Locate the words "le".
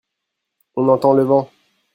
1.13-1.21